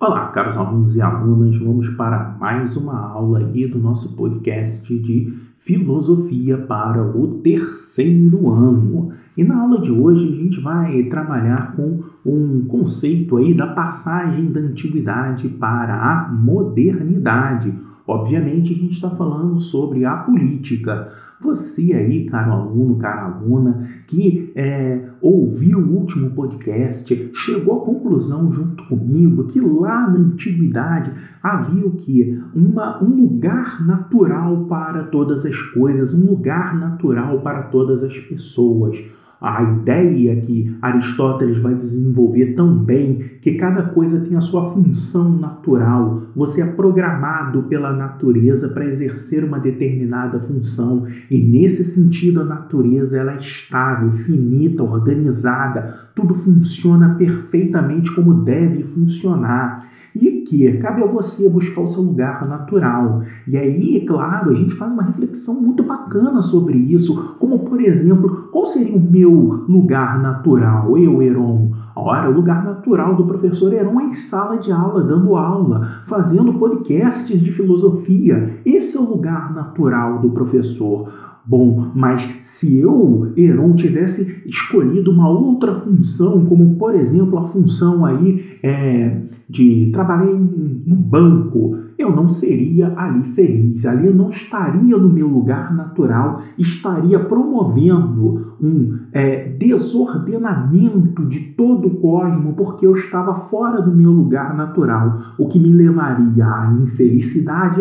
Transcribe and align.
Olá, 0.00 0.28
caros 0.28 0.56
alunos 0.56 0.94
e 0.94 1.02
alunas, 1.02 1.58
vamos 1.58 1.88
para 1.88 2.36
mais 2.38 2.76
uma 2.76 3.00
aula 3.00 3.40
aí 3.40 3.66
do 3.66 3.80
nosso 3.80 4.14
podcast 4.14 4.96
de 4.96 5.36
filosofia 5.58 6.56
para 6.56 7.02
o 7.02 7.40
terceiro 7.42 8.48
ano. 8.48 9.10
E 9.36 9.42
na 9.42 9.60
aula 9.60 9.80
de 9.80 9.90
hoje 9.90 10.32
a 10.32 10.36
gente 10.36 10.60
vai 10.60 11.02
trabalhar 11.02 11.74
com 11.74 12.04
um 12.24 12.64
conceito 12.68 13.38
aí 13.38 13.52
da 13.52 13.66
passagem 13.66 14.52
da 14.52 14.60
antiguidade 14.60 15.48
para 15.48 15.96
a 15.96 16.28
modernidade. 16.32 17.74
Obviamente 18.06 18.72
a 18.72 18.76
gente 18.76 18.92
está 18.92 19.10
falando 19.10 19.60
sobre 19.60 20.04
a 20.04 20.14
política. 20.14 21.12
Você 21.40 21.92
aí, 21.92 22.26
caro 22.26 22.52
aluno, 22.52 22.96
cara 22.96 23.26
aluna, 23.26 23.88
que 24.08 24.52
é, 24.56 25.08
ouviu 25.20 25.78
o 25.78 25.96
último 25.96 26.30
podcast, 26.30 27.30
chegou 27.32 27.80
à 27.80 27.84
conclusão 27.84 28.52
junto 28.52 28.84
comigo 28.86 29.44
que 29.44 29.60
lá 29.60 30.10
na 30.10 30.18
antiguidade 30.18 31.12
havia 31.40 31.86
o 31.86 31.92
que? 31.92 32.42
Uma, 32.52 33.02
um 33.02 33.22
lugar 33.22 33.86
natural 33.86 34.64
para 34.64 35.04
todas 35.04 35.46
as 35.46 35.56
coisas, 35.56 36.12
um 36.12 36.28
lugar 36.28 36.76
natural 36.76 37.40
para 37.40 37.62
todas 37.64 38.02
as 38.02 38.18
pessoas 38.18 38.98
a 39.40 39.62
ideia 39.62 40.40
que 40.40 40.76
Aristóteles 40.82 41.58
vai 41.62 41.74
desenvolver 41.74 42.54
também, 42.54 43.18
que 43.40 43.54
cada 43.54 43.82
coisa 43.82 44.20
tem 44.20 44.36
a 44.36 44.40
sua 44.40 44.72
função 44.72 45.38
natural. 45.38 46.22
Você 46.34 46.60
é 46.60 46.66
programado 46.66 47.62
pela 47.64 47.92
natureza 47.92 48.68
para 48.68 48.86
exercer 48.86 49.44
uma 49.44 49.60
determinada 49.60 50.40
função. 50.40 51.06
E 51.30 51.38
nesse 51.40 51.84
sentido 51.84 52.40
a 52.40 52.44
natureza 52.44 53.16
ela 53.16 53.34
é 53.34 53.38
estável, 53.38 54.10
finita, 54.24 54.82
organizada, 54.82 56.08
tudo 56.14 56.34
funciona 56.34 57.14
perfeitamente 57.14 58.12
como 58.14 58.42
deve 58.42 58.82
funcionar 58.82 59.97
e 60.20 60.42
que 60.42 60.72
cabe 60.78 61.02
a 61.02 61.06
você 61.06 61.48
buscar 61.48 61.82
o 61.82 61.88
seu 61.88 62.02
lugar 62.02 62.46
natural. 62.48 63.22
E 63.46 63.56
aí, 63.56 63.98
é 63.98 64.06
claro, 64.06 64.50
a 64.50 64.54
gente 64.54 64.74
faz 64.74 64.92
uma 64.92 65.02
reflexão 65.02 65.60
muito 65.60 65.82
bacana 65.82 66.42
sobre 66.42 66.76
isso, 66.76 67.36
como 67.38 67.60
por 67.60 67.80
exemplo, 67.80 68.48
qual 68.50 68.66
seria 68.66 68.96
o 68.96 69.00
meu 69.00 69.64
lugar 69.68 70.20
natural, 70.20 70.96
eu, 70.98 71.22
Heron? 71.22 71.70
Ora, 71.94 72.30
o 72.30 72.32
lugar 72.32 72.64
natural 72.64 73.16
do 73.16 73.26
professor 73.26 73.72
Heron 73.72 74.00
é 74.00 74.04
em 74.04 74.12
sala 74.12 74.56
de 74.58 74.70
aula, 74.70 75.02
dando 75.02 75.34
aula, 75.34 76.02
fazendo 76.06 76.54
podcasts 76.54 77.40
de 77.40 77.50
filosofia. 77.50 78.60
Esse 78.64 78.96
é 78.96 79.00
o 79.00 79.08
lugar 79.08 79.52
natural 79.52 80.20
do 80.20 80.30
professor. 80.30 81.12
Bom, 81.48 81.92
mas 81.94 82.20
se 82.42 82.76
eu, 82.76 83.32
Heron, 83.34 83.74
tivesse 83.74 84.42
escolhido 84.44 85.10
uma 85.10 85.30
outra 85.30 85.76
função, 85.76 86.44
como 86.44 86.76
por 86.76 86.94
exemplo 86.94 87.38
a 87.38 87.48
função 87.48 88.04
aí 88.04 88.58
é, 88.62 89.22
de 89.48 89.88
trabalhar 89.90 90.26
no 90.26 90.94
banco, 90.94 91.74
eu 91.96 92.14
não 92.14 92.28
seria 92.28 92.92
ali 92.94 93.32
feliz, 93.32 93.86
ali 93.86 94.08
eu 94.08 94.14
não 94.14 94.28
estaria 94.28 94.94
no 94.98 95.08
meu 95.08 95.26
lugar 95.26 95.74
natural, 95.74 96.42
estaria 96.58 97.18
promovendo 97.18 98.47
um 98.60 98.98
é, 99.12 99.48
desordenamento 99.50 101.24
de 101.26 101.40
todo 101.56 101.88
o 101.88 102.00
cosmos, 102.00 102.54
porque 102.56 102.86
eu 102.86 102.92
estava 102.96 103.34
fora 103.48 103.80
do 103.80 103.94
meu 103.94 104.10
lugar 104.10 104.56
natural, 104.56 105.34
o 105.38 105.48
que 105.48 105.58
me 105.58 105.72
levaria 105.72 106.44
à 106.44 106.72
infelicidade 106.82 107.80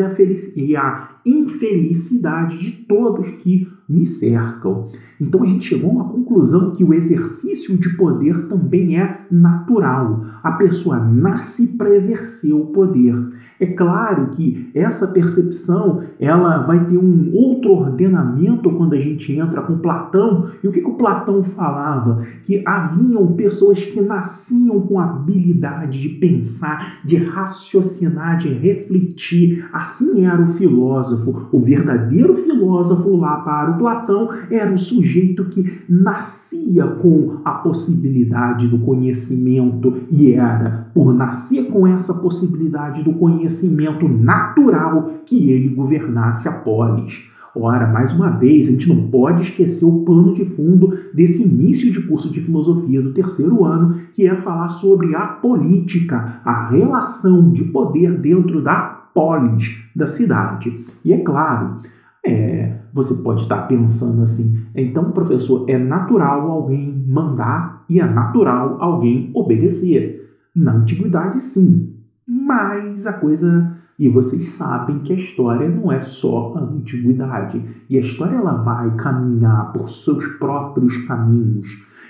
e 0.55 0.75
à 0.75 1.09
infelicidade 1.25 2.57
de 2.59 2.71
todos 2.85 3.29
que 3.41 3.67
me 3.87 4.05
cercam. 4.05 4.89
Então 5.19 5.43
a 5.43 5.45
gente 5.45 5.65
chegou 5.65 5.89
uma 5.89 6.09
conclusão 6.09 6.71
que 6.71 6.83
o 6.83 6.93
exercício 6.93 7.75
de 7.77 7.89
poder 7.97 8.47
também 8.47 8.99
é 8.99 9.25
natural. 9.31 10.25
A 10.43 10.51
pessoa 10.53 10.99
nasce 10.99 11.75
para 11.75 11.95
exercer 11.95 12.53
o 12.53 12.67
poder. 12.67 13.15
É 13.59 13.65
claro 13.65 14.27
que 14.27 14.69
essa 14.73 15.07
percepção 15.07 16.03
ela 16.19 16.59
vai 16.59 16.85
ter 16.85 16.97
um 16.97 17.31
outro 17.33 17.71
ordenamento 17.71 18.71
quando 18.71 18.93
a 18.93 18.99
gente 18.99 19.31
entra 19.33 19.61
com 19.61 19.79
Platão. 19.79 20.49
E 20.63 20.67
o 20.67 20.71
que, 20.71 20.81
que 20.81 20.89
o 20.89 20.95
Platão 20.95 21.43
falava? 21.43 22.23
Que 22.43 22.61
haviam 22.65 23.33
pessoas 23.33 23.79
que 23.83 23.99
nasciam 23.99 24.79
com 24.81 24.99
habilidade 24.99 25.99
de 25.99 26.09
pensar, 26.09 26.99
de 27.03 27.15
raciocinar, 27.17 28.37
de 28.37 28.49
refletir. 28.49 29.67
Assim 29.73 30.25
era 30.25 30.41
o 30.41 30.53
filósofo. 30.53 31.47
O 31.51 31.59
verdadeiro 31.59 32.35
filósofo 32.35 33.15
lá 33.15 33.37
para 33.37 33.71
o 33.71 33.77
Platão 33.77 34.29
era 34.51 34.71
o 34.71 34.77
sujeito 34.77 35.45
que 35.45 35.81
nascia 35.89 36.85
com 36.85 37.37
a 37.43 37.51
possibilidade 37.51 38.67
do 38.67 38.79
conhecimento 38.79 40.01
e 40.11 40.33
era 40.33 40.86
por 40.97 41.13
nascer 41.13 41.65
com 41.65 41.85
essa 41.85 42.11
possibilidade 42.11 43.03
do 43.03 43.13
conhecimento 43.13 44.09
natural 44.09 45.11
que 45.27 45.51
ele 45.51 45.69
governasse 45.69 46.49
a 46.49 46.51
polis. 46.51 47.29
Ora, 47.55 47.85
mais 47.85 48.11
uma 48.13 48.31
vez, 48.31 48.67
a 48.67 48.71
gente 48.71 48.89
não 48.89 49.07
pode 49.11 49.43
esquecer 49.43 49.85
o 49.85 49.99
pano 49.99 50.33
de 50.33 50.43
fundo 50.43 50.97
desse 51.13 51.43
início 51.43 51.93
de 51.93 52.01
curso 52.07 52.31
de 52.31 52.41
filosofia 52.41 52.99
do 52.99 53.13
terceiro 53.13 53.63
ano, 53.63 54.01
que 54.11 54.25
é 54.25 54.35
falar 54.37 54.69
sobre 54.69 55.15
a 55.15 55.27
política, 55.27 56.41
a 56.43 56.67
relação 56.67 57.51
de 57.51 57.65
poder 57.65 58.19
dentro 58.19 58.59
da 58.63 59.09
polis 59.13 59.77
da 59.95 60.07
cidade. 60.07 60.83
E 61.05 61.13
é 61.13 61.19
claro, 61.19 61.77
é, 62.25 62.73
você 62.91 63.13
pode 63.21 63.43
estar 63.43 63.67
pensando 63.67 64.23
assim, 64.23 64.57
então, 64.73 65.11
professor, 65.11 65.63
é 65.69 65.77
natural 65.77 66.49
alguém 66.49 67.05
mandar 67.07 67.83
e 67.87 67.99
é 67.99 68.05
natural 68.05 68.77
alguém 68.79 69.29
obedecer. 69.35 70.16
Na 70.57 70.73
antiguidade, 70.73 71.43
sim, 71.43 71.95
mas 72.27 73.05
a 73.05 73.13
coisa 73.13 73.77
e 73.99 74.07
vocês 74.07 74.49
sabem 74.49 74.99
que 74.99 75.11
a 75.11 75.15
história 75.15 75.67
não 75.67 75.91
é 75.91 76.01
só 76.01 76.55
a 76.55 76.61
antiguidade. 76.61 77.63
E 77.89 77.97
a 77.97 78.01
história 78.01 78.35
ela 78.35 78.53
vai 78.53 78.95
caminhar 78.95 79.73
por 79.73 79.89
seus 79.89 80.25
próprios 80.37 80.95
caminhos. 81.07 81.67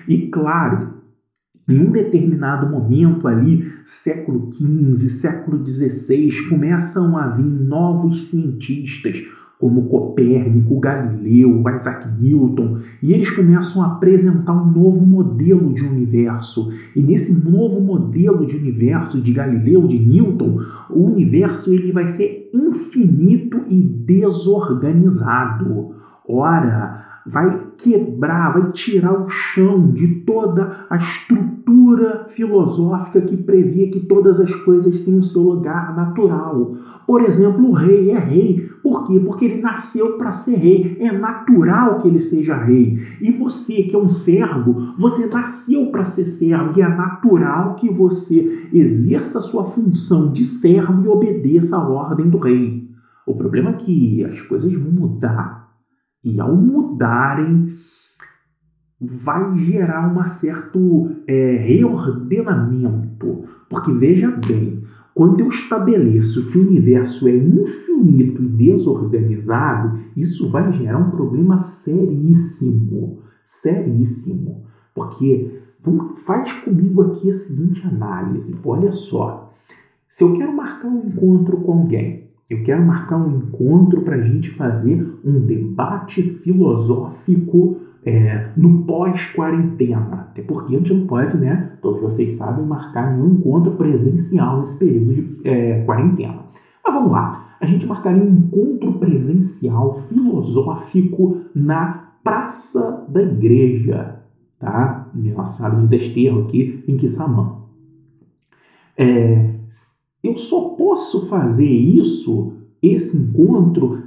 E 0.07 0.27
claro, 0.27 0.95
em 1.67 1.79
um 1.79 1.91
determinado 1.91 2.69
momento 2.69 3.27
ali, 3.27 3.71
século 3.85 4.49
XV, 4.53 5.09
século 5.09 5.65
XVI, 5.65 6.29
começam 6.49 7.17
a 7.17 7.27
vir 7.27 7.43
novos 7.43 8.29
cientistas, 8.29 9.23
como 9.59 9.87
Copérnico, 9.87 10.79
Galileu, 10.79 11.63
Isaac 11.75 12.07
Newton, 12.21 12.77
e 13.01 13.11
eles 13.11 13.31
começam 13.31 13.81
a 13.81 13.93
apresentar 13.93 14.53
um 14.53 14.71
novo 14.71 15.03
modelo 15.05 15.73
de 15.73 15.83
universo. 15.83 16.71
E 16.95 17.01
nesse 17.01 17.43
novo 17.43 17.81
modelo 17.81 18.45
de 18.45 18.55
universo 18.55 19.19
de 19.19 19.33
Galileu, 19.33 19.87
de 19.87 19.97
Newton, 19.97 20.59
o 20.89 21.05
universo 21.05 21.73
ele 21.73 21.91
vai 21.91 22.07
ser 22.07 22.51
infinito 22.53 23.63
e 23.67 23.81
desorganizado. 23.81 25.95
Ora, 26.27 27.03
vai 27.25 27.66
quebrar, 27.77 28.53
vai 28.53 28.71
tirar 28.71 29.13
o 29.13 29.29
chão 29.29 29.91
de 29.91 30.07
toda 30.21 30.85
a 30.89 30.97
estrutura 30.97 32.27
filosófica 32.29 33.21
que 33.21 33.37
previa 33.37 33.89
que 33.91 33.99
todas 34.01 34.39
as 34.39 34.53
coisas 34.55 34.99
têm 35.01 35.17
o 35.17 35.23
seu 35.23 35.41
lugar 35.41 35.95
natural. 35.95 36.75
Por 37.05 37.23
exemplo, 37.23 37.69
o 37.69 37.73
rei 37.73 38.11
é 38.11 38.19
rei. 38.19 38.69
Por 38.83 39.07
quê? 39.07 39.19
Porque 39.19 39.45
ele 39.45 39.61
nasceu 39.61 40.17
para 40.17 40.33
ser 40.33 40.57
rei. 40.57 40.97
É 40.99 41.11
natural 41.11 41.99
que 41.99 42.07
ele 42.07 42.19
seja 42.19 42.57
rei. 42.57 42.99
E 43.21 43.31
você, 43.31 43.83
que 43.83 43.95
é 43.95 43.99
um 43.99 44.09
servo, 44.09 44.93
você 44.97 45.27
nasceu 45.27 45.87
para 45.87 46.03
ser 46.03 46.25
servo 46.25 46.77
e 46.77 46.81
é 46.81 46.87
natural 46.87 47.75
que 47.75 47.89
você 47.89 48.67
exerça 48.73 49.39
a 49.39 49.43
sua 49.43 49.65
função 49.65 50.31
de 50.31 50.45
servo 50.45 51.05
e 51.05 51.07
obedeça 51.07 51.77
a 51.77 51.87
ordem 51.87 52.29
do 52.29 52.37
rei. 52.37 52.87
O 53.25 53.35
problema 53.35 53.69
é 53.69 53.73
que 53.73 54.25
as 54.25 54.41
coisas 54.41 54.73
vão 54.73 54.91
mudar 54.91 55.67
e 56.23 56.39
ao 56.41 56.55
mudarem, 56.55 57.66
vai 58.99 59.57
gerar 59.57 60.15
um 60.15 60.27
certo 60.27 61.11
é, 61.27 61.57
reordenamento. 61.57 63.43
Porque 63.69 63.91
veja 63.91 64.31
bem, 64.47 64.83
quando 65.13 65.39
eu 65.39 65.47
estabeleço 65.47 66.49
que 66.51 66.57
o 66.57 66.67
universo 66.67 67.27
é 67.27 67.35
infinito 67.35 68.43
e 68.43 68.47
desorganizado, 68.47 69.99
isso 70.15 70.49
vai 70.49 70.71
gerar 70.73 70.99
um 70.99 71.11
problema 71.11 71.57
seríssimo. 71.57 73.19
Seríssimo. 73.43 74.63
Porque 74.93 75.61
faz 76.25 76.51
comigo 76.63 77.01
aqui 77.01 77.29
a 77.29 77.33
seguinte 77.33 77.85
análise: 77.85 78.59
olha 78.63 78.91
só. 78.91 79.53
Se 80.09 80.23
eu 80.23 80.33
quero 80.35 80.55
marcar 80.55 80.87
um 80.87 81.05
encontro 81.07 81.57
com 81.57 81.73
alguém, 81.73 82.29
eu 82.49 82.63
quero 82.63 82.83
marcar 82.85 83.17
um 83.17 83.37
encontro 83.37 84.01
para 84.01 84.15
a 84.15 84.21
gente 84.21 84.51
fazer 84.51 85.05
um 85.23 85.41
debate 85.41 86.23
filosófico 86.23 87.81
é, 88.07 88.51
no 88.55 88.83
pós-quarentena. 88.83 90.29
Até 90.29 90.41
porque 90.41 90.73
a 90.73 90.79
gente 90.79 90.93
não 90.93 91.05
pode, 91.05 91.37
né? 91.37 91.73
Todos 91.81 92.01
vocês 92.01 92.37
sabem, 92.37 92.65
marcar 92.65 93.13
nenhum 93.13 93.33
encontro 93.33 93.73
presencial 93.73 94.59
nesse 94.59 94.77
período 94.77 95.13
de 95.13 95.41
é, 95.43 95.83
quarentena. 95.83 96.39
Mas 96.83 96.93
vamos 96.93 97.11
lá. 97.11 97.57
A 97.59 97.65
gente 97.65 97.85
marcaria 97.85 98.23
um 98.23 98.29
encontro 98.29 98.93
presencial 98.93 100.03
filosófico 100.07 101.41
na 101.53 102.05
Praça 102.23 103.05
da 103.09 103.21
Igreja, 103.21 104.19
tá? 104.57 105.09
Nossa 105.13 105.65
área 105.65 105.79
de 105.79 105.87
desterro 105.87 106.43
aqui 106.43 106.83
em 106.87 106.95
Quissamã. 106.95 107.57
É, 108.97 109.53
eu 110.23 110.37
só 110.37 110.69
posso 110.69 111.27
fazer 111.27 111.69
isso, 111.69 112.53
esse 112.81 113.17
encontro, 113.17 114.01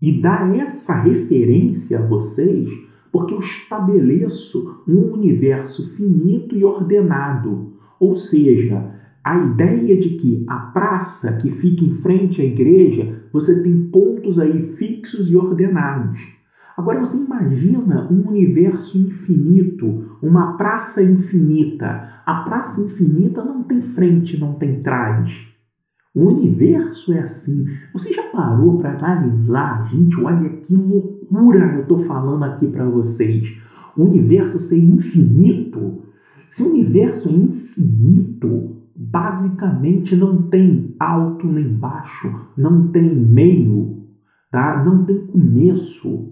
e 0.00 0.20
dar 0.20 0.54
essa 0.56 0.94
referência 0.94 2.00
a 2.00 2.06
vocês, 2.06 2.68
porque 3.12 3.34
eu 3.34 3.40
estabeleço 3.40 4.82
um 4.88 5.12
universo 5.12 5.94
finito 5.94 6.56
e 6.56 6.64
ordenado. 6.64 7.74
Ou 8.00 8.16
seja, 8.16 8.90
a 9.22 9.38
ideia 9.38 9.96
de 9.96 10.16
que 10.16 10.44
a 10.48 10.56
praça 10.56 11.34
que 11.34 11.50
fica 11.50 11.84
em 11.84 11.94
frente 11.96 12.40
à 12.40 12.44
igreja, 12.44 13.22
você 13.32 13.62
tem 13.62 13.84
pontos 13.84 14.38
aí 14.38 14.74
fixos 14.76 15.30
e 15.30 15.36
ordenados. 15.36 16.18
Agora 16.76 16.98
você 16.98 17.18
imagina 17.18 18.08
um 18.10 18.28
universo 18.28 18.98
infinito, 18.98 20.16
uma 20.22 20.56
praça 20.56 21.02
infinita. 21.02 22.22
A 22.24 22.42
praça 22.44 22.80
infinita 22.80 23.44
não 23.44 23.62
tem 23.62 23.82
frente, 23.82 24.40
não 24.40 24.54
tem 24.54 24.82
trás. 24.82 25.51
O 26.14 26.28
universo 26.28 27.12
é 27.12 27.20
assim. 27.20 27.64
Você 27.92 28.12
já 28.12 28.24
parou 28.24 28.78
para 28.78 28.96
analisar, 28.96 29.88
gente? 29.88 30.20
Olha 30.20 30.48
que 30.50 30.76
loucura 30.76 31.74
eu 31.74 31.82
estou 31.82 32.00
falando 32.00 32.44
aqui 32.44 32.66
para 32.66 32.88
vocês. 32.88 33.42
O 33.96 34.04
universo 34.04 34.58
ser 34.58 34.78
infinito. 34.78 36.02
Se 36.50 36.62
o 36.62 36.70
universo 36.70 37.30
é 37.30 37.32
infinito, 37.32 38.76
basicamente 38.94 40.14
não 40.14 40.42
tem 40.42 40.94
alto 41.00 41.46
nem 41.46 41.68
baixo, 41.68 42.30
não 42.56 42.88
tem 42.88 43.14
meio, 43.14 44.06
tá? 44.50 44.84
Não 44.84 45.04
tem 45.04 45.26
começo. 45.26 46.30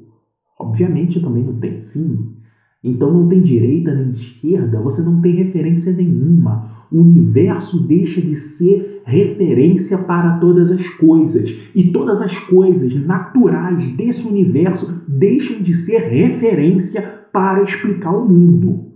Obviamente 0.59 1.21
também 1.21 1.43
não 1.43 1.59
tem 1.59 1.85
fim. 1.87 2.37
Então 2.85 3.13
não 3.13 3.29
tem 3.29 3.41
direita 3.41 3.95
nem 3.95 4.11
esquerda, 4.11 4.81
você 4.81 5.03
não 5.03 5.21
tem 5.23 5.35
referência 5.37 5.93
nenhuma. 5.93 6.80
O 6.91 7.01
universo 7.01 7.87
deixa 7.87 8.21
de 8.21 8.35
ser 8.35 9.03
referência 9.05 9.99
para 9.99 10.39
todas 10.39 10.71
as 10.71 10.89
coisas. 10.91 11.51
E 11.75 11.93
todas 11.93 12.21
as 12.21 12.37
coisas 12.39 12.95
naturais 13.07 13.89
desse 13.91 14.27
universo 14.27 15.03
deixam 15.07 15.61
de 15.61 15.75
ser 15.75 15.99
referência 15.99 17.03
para 17.33 17.63
explicar 17.63 18.13
o 18.13 18.29
mundo. 18.29 18.91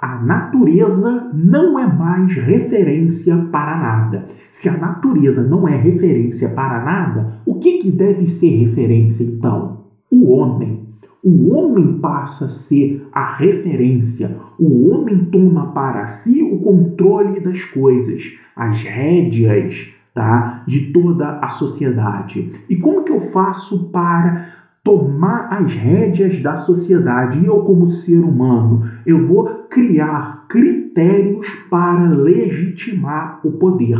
A 0.00 0.22
natureza 0.22 1.30
não 1.32 1.78
é 1.78 1.86
mais 1.86 2.34
referência 2.34 3.34
para 3.50 3.78
nada. 3.78 4.28
Se 4.50 4.68
a 4.68 4.76
natureza 4.76 5.42
não 5.42 5.66
é 5.66 5.74
referência 5.74 6.50
para 6.50 6.84
nada, 6.84 7.40
o 7.46 7.54
que, 7.54 7.78
que 7.78 7.90
deve 7.90 8.26
ser 8.26 8.50
referência 8.50 9.24
então? 9.24 9.84
O 10.10 10.30
homem. 10.30 10.85
O 11.28 11.52
homem 11.52 11.98
passa 11.98 12.44
a 12.44 12.48
ser 12.48 13.04
a 13.12 13.34
referência. 13.34 14.36
O 14.56 14.88
homem 14.90 15.24
toma 15.24 15.72
para 15.72 16.06
si 16.06 16.40
o 16.40 16.60
controle 16.60 17.40
das 17.40 17.64
coisas, 17.64 18.22
as 18.54 18.80
rédeas 18.84 19.92
tá, 20.14 20.62
de 20.68 20.92
toda 20.92 21.40
a 21.40 21.48
sociedade. 21.48 22.52
E 22.70 22.76
como 22.76 23.02
que 23.02 23.10
eu 23.10 23.22
faço 23.32 23.88
para 23.90 24.52
tomar 24.84 25.48
as 25.52 25.74
rédeas 25.74 26.40
da 26.40 26.54
sociedade? 26.56 27.40
E 27.40 27.46
eu, 27.46 27.58
como 27.62 27.86
ser 27.86 28.20
humano, 28.20 28.88
eu 29.04 29.26
vou 29.26 29.66
criar 29.68 30.46
critérios 30.48 31.48
para 31.68 32.08
legitimar 32.08 33.40
o 33.42 33.50
poder. 33.50 33.98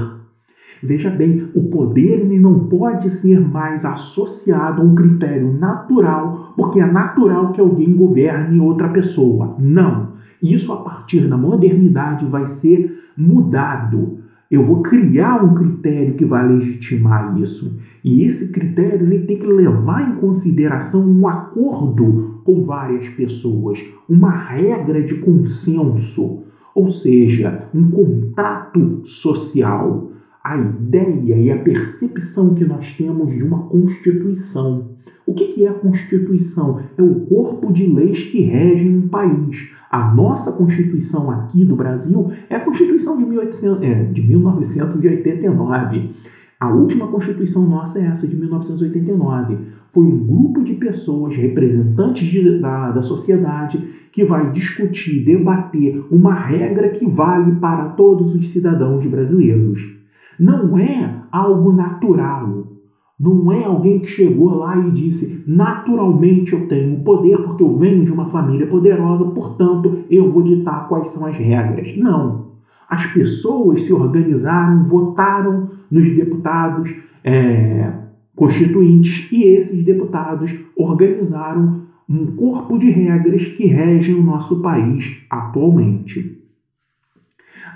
Veja 0.82 1.10
bem, 1.10 1.48
o 1.54 1.64
poder 1.64 2.20
ele 2.20 2.38
não 2.38 2.60
pode 2.60 3.10
ser 3.10 3.40
mais 3.40 3.84
associado 3.84 4.82
a 4.82 4.84
um 4.84 4.94
critério 4.94 5.52
natural, 5.52 6.52
porque 6.56 6.80
é 6.80 6.86
natural 6.86 7.52
que 7.52 7.60
alguém 7.60 7.94
governe 7.94 8.60
outra 8.60 8.88
pessoa. 8.88 9.56
Não. 9.58 10.16
Isso 10.42 10.72
a 10.72 10.76
partir 10.76 11.28
da 11.28 11.36
modernidade 11.36 12.26
vai 12.26 12.46
ser 12.46 13.04
mudado. 13.16 14.18
Eu 14.50 14.64
vou 14.64 14.80
criar 14.80 15.42
um 15.42 15.54
critério 15.54 16.14
que 16.14 16.24
vai 16.24 16.46
legitimar 16.46 17.36
isso. 17.40 17.76
E 18.04 18.22
esse 18.22 18.52
critério 18.52 19.04
ele 19.04 19.26
tem 19.26 19.38
que 19.38 19.46
levar 19.46 20.08
em 20.08 20.20
consideração 20.20 21.04
um 21.04 21.26
acordo 21.26 22.40
com 22.44 22.64
várias 22.64 23.08
pessoas, 23.08 23.82
uma 24.08 24.30
regra 24.30 25.02
de 25.02 25.16
consenso, 25.16 26.44
ou 26.72 26.92
seja, 26.92 27.68
um 27.74 27.90
contrato 27.90 29.02
social 29.04 30.12
a 30.46 30.56
ideia 30.56 31.36
e 31.36 31.50
a 31.50 31.58
percepção 31.58 32.54
que 32.54 32.64
nós 32.64 32.92
temos 32.92 33.34
de 33.34 33.42
uma 33.42 33.64
Constituição. 33.64 34.90
O 35.26 35.34
que 35.34 35.64
é 35.64 35.68
a 35.68 35.74
Constituição? 35.74 36.80
É 36.96 37.02
o 37.02 37.22
corpo 37.22 37.72
de 37.72 37.84
leis 37.84 38.22
que 38.22 38.42
regem 38.42 38.96
um 38.96 39.08
país. 39.08 39.70
A 39.90 40.14
nossa 40.14 40.52
Constituição 40.52 41.32
aqui 41.32 41.64
do 41.64 41.74
Brasil 41.74 42.30
é 42.48 42.54
a 42.54 42.60
Constituição 42.60 43.18
de, 43.18 43.24
1800, 43.24 43.82
é, 43.82 44.04
de 44.04 44.22
1989. 44.22 46.10
A 46.60 46.72
última 46.72 47.08
Constituição 47.08 47.66
nossa 47.66 47.98
é 47.98 48.06
essa, 48.06 48.28
de 48.28 48.36
1989. 48.36 49.58
Foi 49.90 50.04
um 50.04 50.26
grupo 50.26 50.62
de 50.62 50.74
pessoas, 50.74 51.34
representantes 51.34 52.24
de, 52.28 52.60
da, 52.60 52.92
da 52.92 53.02
sociedade, 53.02 53.84
que 54.12 54.24
vai 54.24 54.52
discutir, 54.52 55.24
debater 55.24 56.04
uma 56.08 56.34
regra 56.34 56.88
que 56.90 57.04
vale 57.04 57.56
para 57.56 57.88
todos 57.90 58.32
os 58.32 58.48
cidadãos 58.48 59.04
brasileiros. 59.06 59.95
Não 60.38 60.78
é 60.78 61.22
algo 61.30 61.72
natural. 61.72 62.66
Não 63.18 63.50
é 63.50 63.64
alguém 63.64 63.98
que 64.00 64.08
chegou 64.08 64.54
lá 64.56 64.76
e 64.78 64.90
disse: 64.90 65.42
naturalmente 65.46 66.52
eu 66.52 66.68
tenho 66.68 67.00
poder 67.00 67.38
porque 67.38 67.62
eu 67.62 67.76
venho 67.78 68.04
de 68.04 68.12
uma 68.12 68.28
família 68.28 68.66
poderosa, 68.66 69.24
portanto 69.24 70.04
eu 70.10 70.30
vou 70.30 70.42
ditar 70.42 70.86
quais 70.88 71.08
são 71.08 71.26
as 71.26 71.36
regras. 71.36 71.96
Não. 71.96 72.46
As 72.88 73.06
pessoas 73.06 73.82
se 73.82 73.92
organizaram, 73.92 74.84
votaram 74.84 75.70
nos 75.90 76.08
deputados 76.14 76.94
é, 77.24 77.90
constituintes 78.36 79.28
e 79.32 79.44
esses 79.44 79.82
deputados 79.82 80.54
organizaram 80.76 81.86
um 82.08 82.26
corpo 82.36 82.78
de 82.78 82.90
regras 82.90 83.44
que 83.44 83.66
regem 83.66 84.14
o 84.14 84.22
nosso 84.22 84.60
país 84.60 85.22
atualmente. 85.28 86.35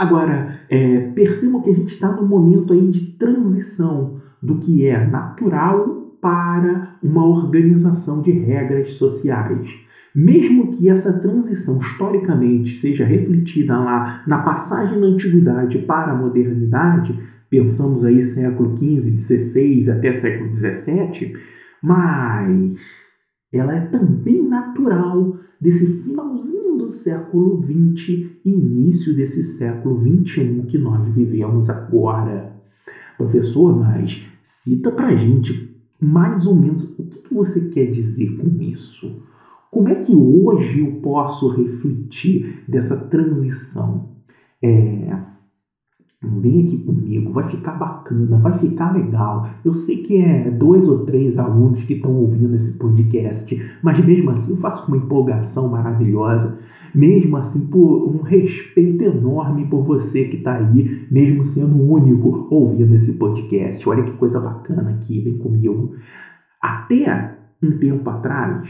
Agora, 0.00 0.61
é, 0.70 1.11
percebam 1.14 1.61
que 1.61 1.69
a 1.69 1.75
gente 1.75 1.93
está 1.93 2.11
num 2.11 2.26
momento 2.26 2.73
aí 2.73 2.88
de 2.88 3.12
transição 3.19 4.19
do 4.43 4.56
que 4.56 4.87
é 4.87 5.06
natural 5.06 6.17
para 6.23 6.97
uma 7.02 7.23
organização 7.23 8.23
de 8.23 8.31
regras 8.31 8.94
sociais. 8.94 9.69
Mesmo 10.14 10.69
que 10.69 10.88
essa 10.88 11.12
transição 11.20 11.76
historicamente 11.76 12.76
seja 12.76 13.05
refletida 13.05 13.79
lá 13.79 14.23
na 14.26 14.38
passagem 14.38 14.99
da 14.99 15.06
antiguidade 15.06 15.81
para 15.81 16.12
a 16.12 16.17
modernidade, 16.17 17.14
pensamos 17.50 18.02
aí 18.02 18.23
século 18.23 18.75
XV, 18.79 19.19
XVI 19.19 19.90
até 19.90 20.14
século 20.14 20.57
XVII, 20.57 21.35
mas 21.83 22.80
ela 23.52 23.75
é 23.75 23.80
também 23.87 24.42
natural 24.42 25.37
desse 25.61 26.02
finalzinho 26.02 26.76
do 26.78 26.90
século 26.90 27.62
XX 27.62 28.09
e 28.45 28.50
início 28.50 29.14
desse 29.14 29.45
século 29.45 30.00
XXI 30.00 30.62
que 30.69 30.78
nós 30.78 31.07
vivemos 31.12 31.69
agora. 31.69 32.57
Professor, 33.16 33.76
mas 33.78 34.23
cita 34.42 34.90
para 34.90 35.16
gente 35.16 35.71
mais 36.00 36.47
ou 36.47 36.57
menos 36.57 36.85
o 36.99 37.04
que 37.04 37.35
você 37.35 37.69
quer 37.69 37.90
dizer 37.90 38.37
com 38.38 38.62
isso. 38.62 39.23
Como 39.71 39.88
é 39.88 39.97
que 39.97 40.14
hoje 40.14 40.80
eu 40.80 41.00
posso 41.00 41.50
refletir 41.50 42.64
dessa 42.66 42.97
transição? 42.97 44.09
É, 44.62 45.16
Vem 46.40 46.62
aqui 46.62 46.78
comigo, 46.78 47.32
vai 47.32 47.44
ficar 47.44 47.73
bacana, 47.73 48.38
vai 48.38 48.59
ficar 48.59 48.97
legal. 48.97 49.49
Eu 49.64 49.75
sei 49.75 49.99
que 49.99 50.16
é 50.16 50.50
dois 50.50 50.88
ou 50.88 51.04
três 51.04 51.38
alunos 51.38 51.85
que 51.85 51.94
estão 51.94 52.14
ouvindo 52.16 52.54
esse 52.56 52.73
podcast, 52.78 53.61
mas 53.82 54.04
mesmo 54.04 54.30
assim 54.30 54.54
eu 54.54 54.61
faço 54.61 54.88
uma 54.88 54.97
empolgação 54.97 55.68
maravilhosa, 55.68 56.59
mesmo 56.94 57.37
assim 57.37 57.66
por 57.66 58.09
um 58.09 58.23
respeito 58.23 59.04
enorme 59.04 59.66
por 59.66 59.82
você 59.82 60.25
que 60.25 60.38
está 60.38 60.56
aí, 60.56 61.06
mesmo 61.11 61.44
sendo 61.44 61.76
o 61.76 61.92
único 61.92 62.49
ouvindo 62.50 62.94
esse 62.94 63.18
podcast. 63.18 63.87
Olha 63.88 64.02
que 64.02 64.12
coisa 64.12 64.40
bacana 64.40 64.90
aqui, 64.90 65.20
vem 65.20 65.37
comigo. 65.37 65.94
Até 66.61 67.37
um 67.62 67.73
tempo 67.78 68.09
atrás, 68.09 68.68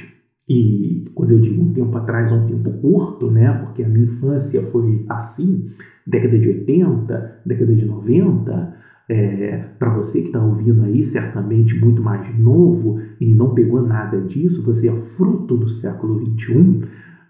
e 0.49 1.09
quando 1.15 1.31
eu 1.31 1.41
digo 1.41 1.63
um 1.63 1.73
tempo 1.73 1.97
atrás, 1.97 2.33
é 2.33 2.35
um 2.35 2.47
tempo 2.47 2.73
curto, 2.81 3.31
né? 3.31 3.53
Porque 3.53 3.85
a 3.85 3.89
minha 3.89 4.07
infância 4.07 4.67
foi 4.67 5.05
assim, 5.09 5.71
década 6.07 6.39
de 6.39 6.49
80, 6.49 7.43
década 7.45 7.75
de 7.75 7.85
90. 7.85 8.81
É, 9.09 9.65
para 9.79 9.93
você 9.95 10.21
que 10.21 10.29
está 10.29 10.41
ouvindo 10.41 10.85
aí, 10.85 11.05
certamente 11.05 11.79
muito 11.81 12.01
mais 12.01 12.39
novo 12.39 13.01
e 13.21 13.35
não 13.35 13.55
pegou 13.55 13.83
nada 13.83 14.21
disso, 14.21 14.65
você 14.65 14.89
é 14.89 15.01
fruto 15.17 15.57
do 15.57 15.69
século 15.69 16.19
21, 16.19 16.83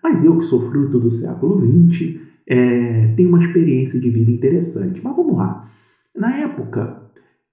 mas 0.03 0.23
eu 0.23 0.37
que 0.37 0.45
sou 0.45 0.71
fruto 0.71 0.99
do 1.01 1.09
século 1.09 1.59
20, 1.59 2.21
é, 2.47 3.15
tenho 3.17 3.31
uma 3.31 3.39
experiência 3.39 3.99
de 3.99 4.11
vida 4.11 4.31
interessante. 4.31 5.01
Mas 5.03 5.17
vamos 5.17 5.37
lá. 5.37 5.71
Na 6.15 6.37
época, 6.37 7.03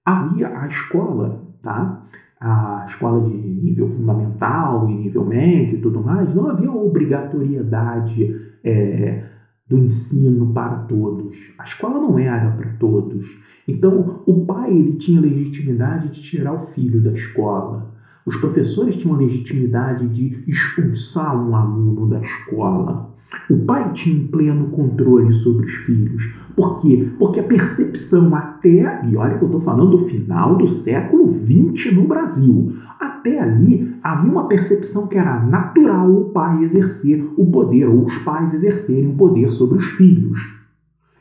havia 0.04 0.48
a 0.48 0.66
escola, 0.66 1.42
tá? 1.62 2.04
a 2.40 2.84
escola 2.88 3.28
de 3.28 3.36
nível 3.36 3.88
fundamental 3.88 4.88
e 4.88 4.94
nível 4.94 5.24
médio 5.24 5.78
e 5.78 5.80
tudo 5.80 6.00
mais, 6.00 6.32
não 6.34 6.48
havia 6.48 6.70
obrigatoriedade 6.70 8.36
é, 8.62 9.24
do 9.68 9.78
ensino 9.78 10.52
para 10.52 10.76
todos. 10.80 11.36
A 11.58 11.64
escola 11.64 12.00
não 12.00 12.18
era 12.18 12.50
para 12.50 12.70
todos. 12.74 13.26
Então, 13.66 14.22
o 14.26 14.46
pai 14.46 14.72
ele 14.72 14.96
tinha 14.96 15.20
legitimidade 15.20 16.08
de 16.08 16.22
tirar 16.22 16.54
o 16.54 16.66
filho 16.68 17.02
da 17.02 17.12
escola. 17.12 17.92
Os 18.24 18.36
professores 18.36 18.96
tinham 18.96 19.16
legitimidade 19.16 20.08
de 20.08 20.44
expulsar 20.50 21.36
um 21.36 21.54
aluno 21.54 22.08
da 22.08 22.20
escola. 22.20 23.14
O 23.50 23.58
pai 23.58 23.92
tinha 23.92 24.28
pleno 24.28 24.68
controle 24.68 25.32
sobre 25.32 25.66
os 25.66 25.72
filhos. 25.72 26.34
Por 26.56 26.80
quê? 26.80 27.08
Porque 27.18 27.40
a 27.40 27.44
percepção 27.44 28.34
até, 28.34 29.06
e 29.06 29.16
olha 29.16 29.38
que 29.38 29.44
eu 29.44 29.48
estou 29.48 29.60
falando 29.60 29.90
do 29.90 30.06
final 30.06 30.56
do 30.56 30.66
século 30.66 31.32
XX 31.32 31.94
no 31.94 32.06
Brasil, 32.06 32.72
até 32.98 33.38
ali 33.40 33.94
havia 34.02 34.30
uma 34.30 34.48
percepção 34.48 35.06
que 35.06 35.16
era 35.16 35.40
natural 35.40 36.10
o 36.10 36.30
pai 36.30 36.64
exercer 36.64 37.24
o 37.36 37.46
poder, 37.46 37.86
ou 37.86 38.04
os 38.04 38.18
pais 38.18 38.54
exercerem 38.54 39.10
o 39.10 39.14
poder 39.14 39.52
sobre 39.52 39.78
os 39.78 39.84
filhos. 39.84 40.58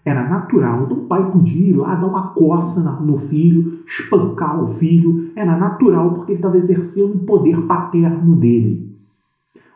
Era 0.04 0.28
natural. 0.30 0.84
Então 0.86 1.00
o 1.00 1.06
pai 1.06 1.30
podia 1.30 1.68
ir 1.68 1.74
lá 1.74 1.94
dar 1.96 2.08
uma 2.08 2.30
coça 2.30 2.82
no 3.02 3.18
filho, 3.18 3.80
espancar 3.86 4.64
o 4.64 4.76
filho. 4.76 5.32
Era 5.36 5.58
natural 5.58 6.14
porque 6.14 6.32
ele 6.32 6.40
estava 6.40 6.58
exercendo 6.58 7.16
o 7.16 7.26
poder 7.26 7.62
paterno 7.64 8.36
dele. 8.38 8.87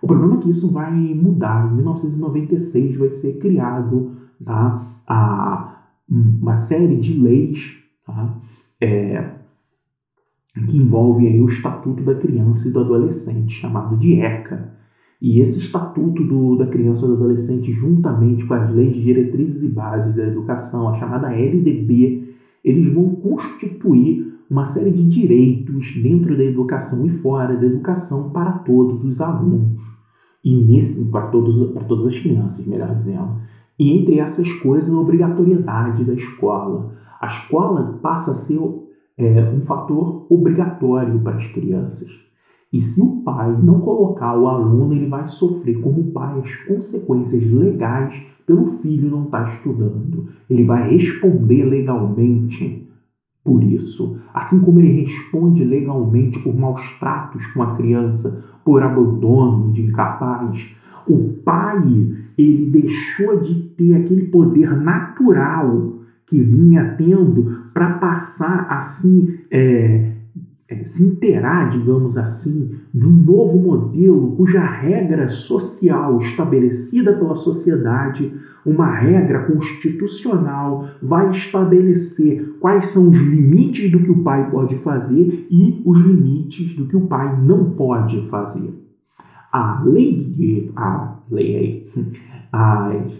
O 0.01 0.07
problema 0.07 0.35
é 0.35 0.37
que 0.39 0.49
isso 0.49 0.71
vai 0.71 0.91
mudar. 0.91 1.71
Em 1.71 1.75
1996 1.75 2.97
vai 2.97 3.11
ser 3.11 3.37
criado 3.37 4.11
tá, 4.43 4.87
a, 5.07 5.83
uma 6.09 6.55
série 6.55 6.97
de 6.97 7.19
leis 7.19 7.77
tá, 8.05 8.35
é, 8.81 9.29
que 10.67 10.77
envolvem 10.77 11.27
aí 11.27 11.41
o 11.41 11.47
Estatuto 11.47 12.03
da 12.03 12.15
Criança 12.15 12.67
e 12.67 12.71
do 12.71 12.79
Adolescente, 12.79 13.53
chamado 13.53 13.95
de 13.97 14.19
ECA. 14.19 14.71
E 15.21 15.39
esse 15.39 15.59
Estatuto 15.59 16.23
do, 16.23 16.55
da 16.55 16.65
Criança 16.65 17.05
e 17.05 17.07
do 17.07 17.13
Adolescente, 17.13 17.71
juntamente 17.71 18.43
com 18.45 18.55
as 18.55 18.73
leis 18.73 18.95
de 18.95 19.03
diretrizes 19.03 19.61
e 19.61 19.69
bases 19.69 20.15
da 20.15 20.23
educação, 20.23 20.89
a 20.89 20.97
chamada 20.97 21.31
LDB, 21.31 22.33
eles 22.63 22.91
vão 22.91 23.15
constituir 23.15 24.31
uma 24.49 24.65
série 24.65 24.91
de 24.91 25.07
direitos 25.07 25.93
dentro 26.01 26.35
da 26.35 26.43
educação 26.43 27.05
e 27.05 27.09
fora 27.09 27.55
da 27.55 27.65
educação 27.65 28.31
para 28.31 28.51
todos 28.51 29.05
os 29.05 29.21
alunos. 29.21 29.90
E 30.43 30.55
nesse, 30.63 31.05
para, 31.05 31.27
todos, 31.27 31.71
para 31.71 31.83
todas 31.83 32.07
as 32.07 32.19
crianças, 32.19 32.65
melhor 32.65 32.95
dizendo. 32.95 33.35
E 33.77 33.91
entre 33.91 34.19
essas 34.19 34.51
coisas, 34.53 34.93
a 34.93 34.99
obrigatoriedade 34.99 36.03
da 36.03 36.13
escola. 36.13 36.91
A 37.19 37.27
escola 37.27 37.99
passa 38.01 38.31
a 38.31 38.35
ser 38.35 38.59
é, 39.17 39.51
um 39.51 39.61
fator 39.61 40.25
obrigatório 40.29 41.19
para 41.19 41.37
as 41.37 41.47
crianças. 41.47 42.09
E 42.73 42.79
se 42.79 43.01
o 43.01 43.21
pai 43.21 43.51
não 43.61 43.81
colocar 43.81 44.37
o 44.37 44.47
aluno, 44.47 44.93
ele 44.93 45.07
vai 45.07 45.27
sofrer 45.27 45.79
como 45.81 46.11
pai 46.11 46.39
as 46.39 46.55
consequências 46.67 47.43
legais 47.51 48.21
pelo 48.45 48.67
filho 48.79 49.09
não 49.09 49.25
estar 49.25 49.45
tá 49.45 49.53
estudando. 49.53 50.29
Ele 50.49 50.63
vai 50.63 50.89
responder 50.89 51.65
legalmente 51.65 52.87
por 53.43 53.63
isso. 53.63 54.17
Assim 54.33 54.61
como 54.61 54.79
ele 54.79 55.01
responde 55.01 55.63
legalmente 55.63 56.39
por 56.39 56.55
maus 56.55 56.81
tratos 56.99 57.45
com 57.47 57.63
a 57.63 57.75
criança, 57.75 58.43
por 58.63 58.83
abandono 58.83 59.71
de 59.71 59.81
incapaz, 59.81 60.75
o 61.07 61.33
pai 61.43 61.83
ele 62.37 62.71
deixou 62.71 63.41
de 63.41 63.55
ter 63.75 63.95
aquele 63.95 64.27
poder 64.27 64.75
natural 64.77 65.95
que 66.25 66.39
vinha 66.39 66.95
tendo 66.97 67.69
para 67.73 67.93
passar 67.93 68.67
assim 68.69 69.39
é, 69.49 70.11
é, 70.71 70.85
se 70.85 71.03
inteirar, 71.03 71.69
digamos 71.69 72.17
assim, 72.17 72.79
de 72.93 73.05
um 73.05 73.11
novo 73.11 73.59
modelo 73.59 74.37
cuja 74.37 74.61
regra 74.61 75.27
social 75.27 76.17
estabelecida 76.19 77.11
pela 77.11 77.35
sociedade, 77.35 78.33
uma 78.65 78.89
regra 78.89 79.43
constitucional, 79.43 80.87
vai 81.01 81.29
estabelecer 81.31 82.55
quais 82.61 82.85
são 82.85 83.09
os 83.09 83.17
limites 83.17 83.91
do 83.91 83.99
que 83.99 84.11
o 84.11 84.23
pai 84.23 84.49
pode 84.49 84.77
fazer 84.77 85.45
e 85.51 85.81
os 85.85 85.99
limites 85.99 86.73
do 86.73 86.87
que 86.87 86.95
o 86.95 87.07
pai 87.07 87.37
não 87.41 87.71
pode 87.71 88.29
fazer. 88.29 88.73
A 89.51 89.83
lei, 89.83 90.71
a 90.77 91.17
lei, 91.29 91.85
as, 92.53 93.11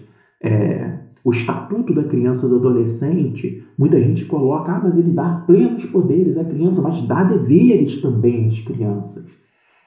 é, 0.42 1.01
o 1.24 1.30
Estatuto 1.30 1.94
da 1.94 2.04
Criança 2.04 2.46
e 2.46 2.48
do 2.48 2.56
Adolescente, 2.56 3.64
muita 3.78 4.00
gente 4.00 4.24
coloca, 4.24 4.72
ah, 4.72 4.80
mas 4.82 4.98
ele 4.98 5.12
dá 5.12 5.42
plenos 5.46 5.86
poderes 5.86 6.36
à 6.36 6.44
criança, 6.44 6.82
mas 6.82 7.00
dá 7.06 7.22
deveres 7.22 8.00
também 8.00 8.48
às 8.48 8.60
crianças. 8.60 9.26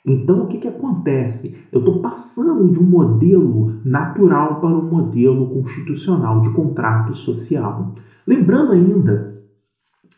Então, 0.06 0.44
o 0.44 0.48
que, 0.48 0.60
que 0.60 0.68
acontece? 0.68 1.58
Eu 1.72 1.80
estou 1.80 2.00
passando 2.00 2.72
de 2.72 2.80
um 2.80 2.84
modelo 2.84 3.80
natural 3.84 4.62
para 4.62 4.70
um 4.70 4.88
modelo 4.88 5.50
constitucional 5.50 6.42
de 6.42 6.54
contrato 6.54 7.14
social. 7.16 7.96
Lembrando 8.26 8.72
ainda, 8.72 9.36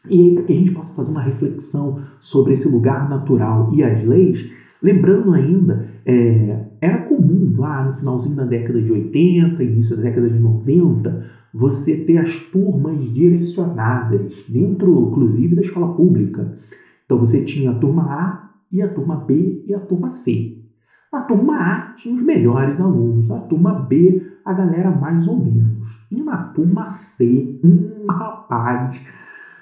e 0.09 0.21
aí 0.21 0.33
para 0.33 0.43
que 0.43 0.53
a 0.53 0.55
gente 0.55 0.71
possa 0.71 0.93
fazer 0.93 1.09
uma 1.09 1.21
reflexão 1.21 2.01
sobre 2.19 2.53
esse 2.53 2.69
lugar 2.69 3.09
natural 3.09 3.71
e 3.74 3.81
as 3.81 4.03
leis, 4.03 4.51
lembrando 4.83 5.33
ainda, 5.33 5.89
é, 6.05 6.66
comum 7.17 7.53
lá 7.57 7.83
no 7.83 7.93
finalzinho 7.95 8.36
da 8.36 8.45
década 8.45 8.81
de 8.81 8.91
80, 8.91 9.63
início 9.63 9.95
da 9.97 10.03
década 10.03 10.29
de 10.29 10.39
90, 10.39 11.25
você 11.53 11.97
ter 11.97 12.19
as 12.19 12.36
turmas 12.51 13.00
direcionadas, 13.13 14.31
dentro 14.47 15.09
inclusive 15.09 15.55
da 15.55 15.62
escola 15.62 15.93
pública. 15.95 16.57
Então 17.05 17.17
você 17.17 17.43
tinha 17.43 17.71
a 17.71 17.75
turma 17.75 18.03
A 18.03 18.50
e 18.71 18.81
a 18.81 18.88
turma 18.88 19.15
B 19.15 19.63
e 19.67 19.74
a 19.74 19.79
turma 19.79 20.12
C. 20.12 20.57
Na 21.12 21.21
turma 21.21 21.57
A 21.57 21.93
tinha 21.93 22.15
os 22.15 22.21
melhores 22.21 22.79
alunos, 22.79 23.27
na 23.27 23.39
turma 23.39 23.74
B 23.74 24.21
a 24.45 24.53
galera 24.53 24.91
mais 24.91 25.27
ou 25.27 25.38
menos. 25.38 25.88
E 26.12 26.21
na 26.21 26.38
turma 26.38 26.89
C, 26.89 27.59
um 27.63 28.05
rapaz 28.12 29.01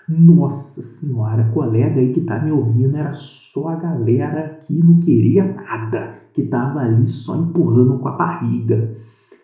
nossa 0.08 0.84
senhora, 0.84 1.50
colega 1.52 2.00
aí 2.00 2.14
que 2.14 2.22
tá 2.22 2.40
me 2.40 2.52
ouvindo 2.52 2.96
era 2.96 3.14
só 3.14 3.70
a 3.70 3.76
galera 3.76 4.60
que 4.62 4.74
não 4.74 5.00
queria 5.00 5.44
nada, 5.44 6.20
que 6.36 6.44
tava 6.44 6.82
ali 6.82 7.08
só 7.08 7.38
empurrando 7.38 7.98
com 7.98 8.08
a 8.10 8.12
barriga. 8.12 8.98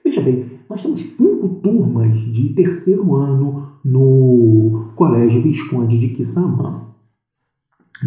Veja 0.03 0.21
bem, 0.21 0.59
nós 0.69 0.81
temos 0.81 1.01
cinco 1.01 1.47
turmas 1.61 2.19
de 2.19 2.49
terceiro 2.49 3.15
ano 3.15 3.69
no 3.83 4.91
Colégio 4.95 5.41
Visconde 5.41 5.97
de 5.97 6.09
Quissamã. 6.09 6.81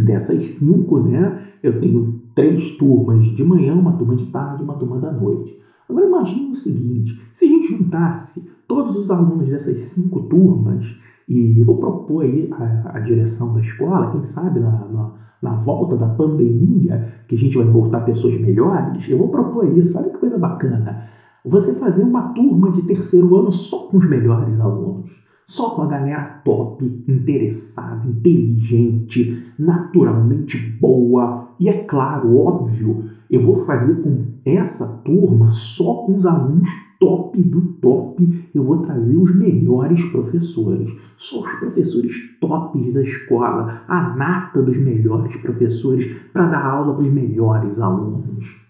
Dessas 0.05 0.47
cinco, 0.47 1.00
né, 1.00 1.47
eu 1.62 1.81
tenho 1.81 2.21
três 2.35 2.76
turmas 2.76 3.25
de 3.25 3.43
manhã, 3.43 3.75
uma 3.75 3.93
turma 3.93 4.17
de 4.17 4.26
tarde 4.26 4.62
uma 4.62 4.75
turma 4.75 4.99
da 4.99 5.11
noite. 5.11 5.59
Agora 5.88 6.07
imagine 6.07 6.50
o 6.50 6.57
seguinte, 6.57 7.19
se 7.33 7.47
a 7.47 7.49
gente 7.49 7.69
juntasse 7.69 8.47
todos 8.69 8.97
os 8.97 9.11
alunos 9.11 9.49
dessas 9.49 9.81
cinco 9.83 10.25
turmas, 10.25 10.85
e 11.28 11.62
vou 11.62 11.78
propor 11.78 12.25
aí 12.25 12.49
a, 12.52 12.97
a 12.97 13.00
direção 13.00 13.54
da 13.54 13.61
escola, 13.61 14.11
quem 14.12 14.25
sabe 14.25 14.61
na, 14.61 14.71
na, 14.71 15.12
na, 15.40 15.54
volta 15.57 15.97
da 15.97 16.09
pandemia, 16.09 17.12
que 17.26 17.35
a 17.35 17.38
gente 17.38 17.57
vai 17.57 17.66
voltar 17.66 18.00
pessoas 18.00 18.38
melhores, 18.40 19.09
eu 19.09 19.19
vou 19.19 19.28
propor 19.28 19.66
isso, 19.76 19.97
olha 19.99 20.11
que 20.11 20.19
coisa 20.19 20.38
bacana. 20.38 21.09
Você 21.45 21.75
fazer 21.75 22.02
uma 22.02 22.33
turma 22.35 22.71
de 22.73 22.83
terceiro 22.83 23.37
ano 23.37 23.50
só 23.50 23.87
com 23.88 23.99
os 23.99 24.09
melhores 24.09 24.59
alunos, 24.61 25.11
só 25.47 25.71
com 25.71 25.83
a 25.83 25.87
galera 25.87 26.40
top, 26.45 26.85
interessada, 27.07 28.07
inteligente, 28.07 29.52
naturalmente 29.59 30.59
boa, 30.81 31.49
e 31.61 31.69
é 31.69 31.85
claro, 31.85 32.37
óbvio, 32.37 33.11
eu 33.31 33.45
vou 33.45 33.64
fazer 33.64 34.02
com 34.02 34.25
essa 34.45 34.87
turma 35.04 35.52
só 35.52 36.04
com 36.07 36.14
os 36.14 36.26
alunos 36.26 36.69
top 36.99 37.43
do 37.43 37.61
top, 37.81 38.51
eu 38.55 38.65
vou 38.65 38.79
trazer 38.79 39.17
os 39.17 39.35
melhores 39.35 40.05
professores. 40.07 40.91
Só 41.17 41.43
os 41.43 41.53
professores 41.55 42.39
tops 42.41 42.93
da 42.93 43.03
escola, 43.03 43.83
a 43.89 44.15
nata 44.17 44.63
dos 44.63 44.77
melhores 44.77 45.37
professores, 45.37 46.13
para 46.33 46.49
dar 46.49 46.65
aula 46.65 46.95
para 46.95 47.05
os 47.05 47.13
melhores 47.13 47.79
alunos. 47.81 48.65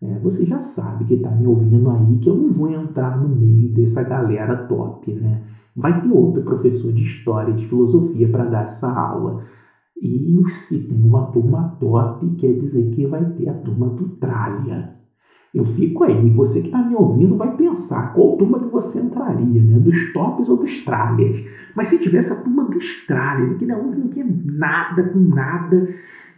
É, 0.00 0.18
você 0.20 0.46
já 0.46 0.62
sabe 0.62 1.04
que 1.04 1.14
está 1.14 1.30
me 1.30 1.46
ouvindo 1.46 1.90
aí 1.90 2.18
que 2.18 2.28
eu 2.28 2.36
não 2.36 2.52
vou 2.52 2.70
entrar 2.70 3.20
no 3.20 3.28
meio 3.28 3.68
dessa 3.74 4.02
galera 4.02 4.56
top, 4.68 5.12
né? 5.12 5.42
Vai 5.74 6.00
ter 6.00 6.10
outro 6.10 6.42
professor 6.42 6.92
de 6.92 7.02
história, 7.02 7.54
de 7.54 7.66
filosofia 7.66 8.28
para 8.28 8.44
dar 8.44 8.64
essa 8.64 8.92
aula. 8.92 9.44
E 10.00 10.42
se 10.48 10.78
tem 10.84 11.02
uma 11.02 11.26
turma 11.26 11.76
top, 11.80 12.28
quer 12.36 12.52
dizer 12.54 12.90
que 12.90 13.06
vai 13.06 13.24
ter 13.32 13.48
a 13.48 13.54
turma 13.54 13.88
do 13.88 14.08
tralha. 14.16 14.97
Eu 15.54 15.64
fico 15.64 16.04
aí, 16.04 16.30
você 16.30 16.60
que 16.60 16.66
está 16.66 16.78
me 16.78 16.94
ouvindo 16.94 17.36
vai 17.36 17.56
pensar 17.56 18.12
qual 18.12 18.36
turma 18.36 18.60
que 18.60 18.68
você 18.68 19.00
entraria, 19.00 19.62
né? 19.62 19.78
Dos 19.78 20.12
tops 20.12 20.48
ou 20.48 20.58
dos 20.58 20.80
tralhas. 20.84 21.42
Mas 21.74 21.88
se 21.88 21.98
tivesse 21.98 22.32
a 22.32 22.42
turma 22.42 22.64
dos 22.64 23.06
tralhas, 23.06 23.56
que 23.56 23.64
não, 23.64 23.90
quer 24.08 24.26
nada 24.44 25.04
com 25.04 25.18
nada, 25.18 25.88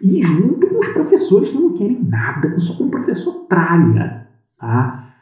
e 0.00 0.22
junto 0.22 0.66
com 0.68 0.78
os 0.78 0.88
professores 0.88 1.50
que 1.50 1.58
não 1.58 1.72
querem 1.72 2.02
nada, 2.02 2.58
só 2.58 2.76
com 2.76 2.84
o 2.84 2.90
professor 2.90 3.46
tralha, 3.48 4.28
tá? 4.58 5.12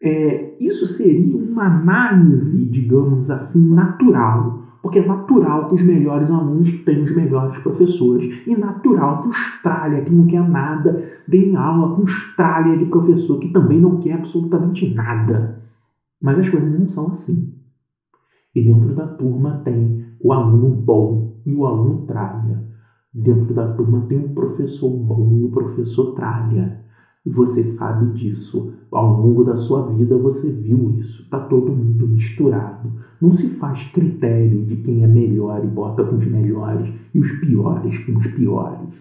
É, 0.00 0.56
isso 0.60 0.86
seria 0.86 1.36
uma 1.36 1.64
análise, 1.64 2.64
digamos 2.66 3.30
assim, 3.30 3.74
natural 3.74 4.67
porque 4.82 5.00
é 5.00 5.06
natural 5.06 5.68
que 5.68 5.74
os 5.74 5.82
melhores 5.82 6.30
alunos 6.30 6.70
tenham 6.84 7.04
os 7.04 7.14
melhores 7.14 7.58
professores. 7.58 8.46
E 8.46 8.56
natural 8.56 9.22
que 9.22 9.28
os 9.28 9.62
tralha, 9.62 10.02
que 10.02 10.12
não 10.12 10.26
quer 10.26 10.48
nada, 10.48 11.04
deem 11.26 11.56
aula 11.56 11.96
com 11.96 12.02
os 12.02 12.36
tralha 12.36 12.76
de 12.76 12.86
professor, 12.86 13.38
que 13.38 13.48
também 13.48 13.80
não 13.80 13.98
quer 13.98 14.14
absolutamente 14.14 14.94
nada. 14.94 15.62
Mas 16.20 16.38
as 16.38 16.48
coisas 16.48 16.78
não 16.78 16.88
são 16.88 17.08
assim. 17.08 17.54
E 18.54 18.62
dentro 18.62 18.94
da 18.94 19.06
turma 19.06 19.60
tem 19.64 20.04
o 20.20 20.32
aluno 20.32 20.70
bom 20.70 21.40
e 21.44 21.54
o 21.54 21.66
aluno 21.66 22.06
tralha. 22.06 22.64
Dentro 23.12 23.54
da 23.54 23.72
turma 23.72 24.06
tem 24.08 24.18
um 24.18 24.34
professor 24.34 24.90
bom 24.90 25.38
e 25.38 25.44
o 25.44 25.50
professor 25.50 26.14
tralha. 26.14 26.80
E 27.26 27.30
você 27.30 27.62
sabe 27.62 28.12
disso. 28.12 28.72
Ao 28.90 29.20
longo 29.20 29.44
da 29.44 29.56
sua 29.56 29.86
vida 29.92 30.16
você 30.16 30.50
viu 30.50 30.96
isso. 30.98 31.22
Está 31.22 31.38
todo 31.40 31.72
mundo 31.72 32.06
misturado. 32.06 32.90
Não 33.20 33.32
se 33.32 33.48
faz 33.50 33.84
critério 33.84 34.64
de 34.64 34.76
quem 34.76 35.02
é 35.02 35.06
melhor 35.06 35.62
e 35.64 35.66
bota 35.66 36.04
com 36.04 36.16
os 36.16 36.26
melhores 36.26 36.92
e 37.14 37.18
os 37.18 37.30
piores 37.32 37.98
com 38.04 38.16
os 38.16 38.26
piores. 38.28 38.94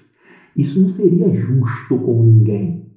Isso 0.55 0.81
não 0.81 0.89
seria 0.89 1.33
justo 1.33 1.97
com 1.97 2.24
ninguém. 2.24 2.88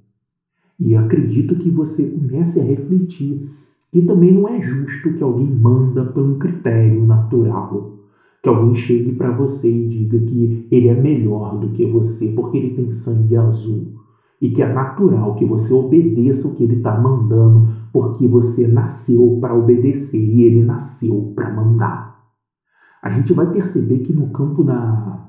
E 0.78 0.96
acredito 0.96 1.54
que 1.56 1.70
você 1.70 2.06
comece 2.06 2.58
a 2.58 2.64
refletir 2.64 3.50
que 3.92 4.02
também 4.02 4.32
não 4.32 4.48
é 4.48 4.62
justo 4.62 5.12
que 5.12 5.22
alguém 5.22 5.46
manda 5.46 6.04
por 6.06 6.22
um 6.22 6.38
critério 6.38 7.04
natural. 7.04 7.98
Que 8.42 8.48
alguém 8.48 8.74
chegue 8.74 9.12
para 9.12 9.30
você 9.30 9.70
e 9.70 9.88
diga 9.88 10.18
que 10.18 10.66
ele 10.70 10.88
é 10.88 10.94
melhor 10.94 11.58
do 11.58 11.68
que 11.68 11.84
você 11.84 12.28
porque 12.28 12.56
ele 12.56 12.74
tem 12.74 12.90
sangue 12.90 13.36
azul 13.36 13.99
e 14.40 14.50
que 14.50 14.62
é 14.62 14.72
natural 14.72 15.34
que 15.34 15.44
você 15.44 15.72
obedeça 15.72 16.48
o 16.48 16.54
que 16.54 16.64
ele 16.64 16.76
está 16.76 16.98
mandando, 16.98 17.68
porque 17.92 18.26
você 18.26 18.66
nasceu 18.66 19.38
para 19.40 19.54
obedecer 19.54 20.18
e 20.18 20.42
ele 20.42 20.62
nasceu 20.62 21.32
para 21.34 21.52
mandar. 21.52 22.18
A 23.02 23.10
gente 23.10 23.32
vai 23.32 23.50
perceber 23.50 23.98
que 23.98 24.12
no 24.12 24.30
campo 24.30 24.64
da 24.64 25.28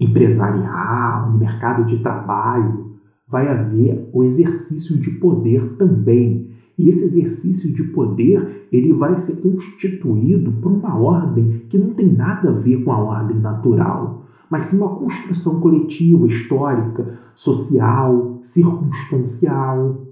empresarial, 0.00 1.30
no 1.30 1.38
mercado 1.38 1.84
de 1.84 1.98
trabalho, 1.98 2.96
vai 3.28 3.48
haver 3.48 4.10
o 4.12 4.24
exercício 4.24 4.98
de 4.98 5.10
poder 5.12 5.76
também. 5.76 6.50
E 6.76 6.88
esse 6.88 7.04
exercício 7.04 7.72
de 7.72 7.84
poder, 7.84 8.66
ele 8.72 8.92
vai 8.92 9.16
ser 9.16 9.36
constituído 9.36 10.50
por 10.52 10.72
uma 10.72 10.98
ordem 10.98 11.62
que 11.68 11.78
não 11.78 11.94
tem 11.94 12.12
nada 12.12 12.50
a 12.50 12.52
ver 12.52 12.82
com 12.82 12.92
a 12.92 12.98
ordem 12.98 13.38
natural 13.38 14.21
mas 14.52 14.66
sim 14.66 14.76
uma 14.76 14.96
construção 14.96 15.60
coletiva, 15.60 16.26
histórica, 16.26 17.18
social, 17.34 18.38
circunstancial. 18.42 20.06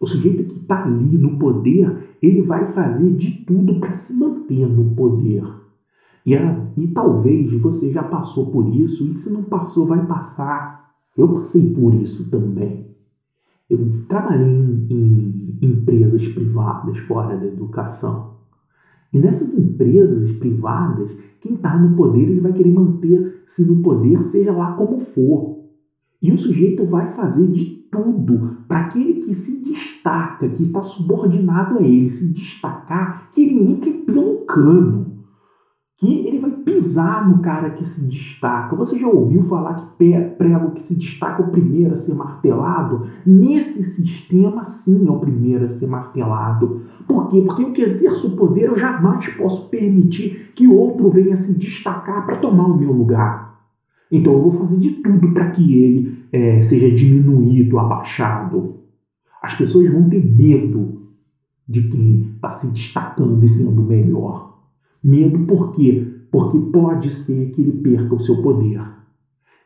O 0.00 0.06
sujeito 0.06 0.42
que 0.44 0.60
está 0.60 0.84
ali 0.84 1.18
no 1.18 1.38
poder, 1.38 2.16
ele 2.22 2.40
vai 2.40 2.72
fazer 2.72 3.14
de 3.14 3.44
tudo 3.44 3.78
para 3.78 3.92
se 3.92 4.14
manter 4.14 4.66
no 4.66 4.94
poder. 4.94 5.44
E, 6.24 6.34
é, 6.34 6.66
e 6.78 6.88
talvez 6.88 7.52
você 7.60 7.92
já 7.92 8.02
passou 8.02 8.50
por 8.50 8.74
isso, 8.74 9.06
e 9.06 9.18
se 9.18 9.30
não 9.30 9.42
passou, 9.42 9.86
vai 9.86 10.06
passar. 10.06 10.94
Eu 11.14 11.28
passei 11.28 11.70
por 11.74 11.92
isso 11.92 12.30
também. 12.30 12.86
Eu 13.68 13.86
trabalhei 14.08 14.48
em, 14.48 14.86
em 14.88 15.58
empresas 15.60 16.26
privadas 16.28 16.96
fora 17.00 17.36
da 17.36 17.44
educação. 17.44 18.33
E 19.14 19.18
nessas 19.18 19.56
empresas 19.56 20.32
privadas, 20.32 21.16
quem 21.40 21.54
está 21.54 21.78
no 21.78 21.96
poder 21.96 22.28
ele 22.28 22.40
vai 22.40 22.52
querer 22.52 22.72
manter-se 22.72 23.64
no 23.64 23.80
poder, 23.80 24.20
seja 24.24 24.52
lá 24.52 24.72
como 24.72 24.98
for. 24.98 25.60
E 26.20 26.32
o 26.32 26.36
sujeito 26.36 26.84
vai 26.84 27.12
fazer 27.12 27.46
de 27.46 27.84
tudo 27.92 28.56
para 28.66 28.86
aquele 28.86 29.20
que 29.20 29.34
se 29.34 29.62
destaca, 29.62 30.48
que 30.48 30.64
está 30.64 30.82
subordinado 30.82 31.78
a 31.78 31.82
ele, 31.82 32.10
se 32.10 32.32
destacar, 32.32 33.30
que 33.30 33.44
ele 33.44 33.70
entre 33.70 33.92
pelo 33.92 34.38
cano 34.46 35.13
que 36.04 36.28
ele 36.28 36.38
vai 36.38 36.50
pisar 36.50 37.26
no 37.26 37.38
cara 37.38 37.70
que 37.70 37.82
se 37.82 38.04
destaca. 38.06 38.76
Você 38.76 38.98
já 38.98 39.08
ouviu 39.08 39.42
falar 39.44 39.94
que 39.96 40.20
prego 40.36 40.72
que 40.72 40.82
se 40.82 40.94
destaca 40.96 41.42
é 41.42 41.46
o 41.46 41.50
primeiro 41.50 41.94
a 41.94 41.98
ser 41.98 42.14
martelado? 42.14 43.06
Nesse 43.24 43.82
sistema, 43.82 44.64
sim, 44.64 45.06
é 45.08 45.10
o 45.10 45.18
primeiro 45.18 45.64
a 45.64 45.68
ser 45.70 45.86
martelado. 45.86 46.82
Por 47.08 47.28
quê? 47.28 47.40
Porque 47.40 47.62
eu 47.62 47.72
que 47.72 47.80
exerço 47.80 48.28
o 48.28 48.36
poder, 48.36 48.66
eu 48.66 48.76
jamais 48.76 49.26
posso 49.30 49.70
permitir 49.70 50.52
que 50.54 50.68
outro 50.68 51.08
venha 51.08 51.36
se 51.36 51.58
destacar 51.58 52.26
para 52.26 52.36
tomar 52.36 52.66
o 52.66 52.76
meu 52.76 52.92
lugar. 52.92 53.58
Então 54.12 54.34
eu 54.34 54.42
vou 54.42 54.52
fazer 54.52 54.76
de 54.76 54.90
tudo 55.02 55.32
para 55.32 55.50
que 55.52 55.82
ele 55.82 56.18
é, 56.30 56.60
seja 56.60 56.94
diminuído, 56.94 57.78
abaixado. 57.78 58.74
As 59.42 59.54
pessoas 59.54 59.90
vão 59.90 60.06
ter 60.08 60.22
medo 60.22 61.08
de 61.66 61.88
quem 61.88 62.32
está 62.34 62.50
se 62.50 62.70
destacando 62.70 63.42
e 63.42 63.48
sendo 63.48 63.82
melhor. 63.82 64.53
Medo 65.04 65.40
por 65.40 65.72
quê? 65.72 66.10
Porque 66.30 66.58
pode 66.58 67.10
ser 67.10 67.50
que 67.50 67.60
ele 67.60 67.72
perca 67.72 68.14
o 68.14 68.20
seu 68.20 68.40
poder. 68.42 68.82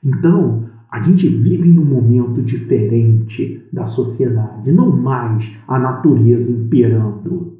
Então, 0.04 0.68
a 0.90 1.00
gente 1.00 1.28
vive 1.28 1.68
num 1.68 1.84
momento 1.84 2.42
diferente 2.42 3.64
da 3.72 3.86
sociedade, 3.86 4.72
não 4.72 4.90
mais 4.90 5.56
a 5.68 5.78
natureza 5.78 6.50
imperando. 6.50 7.58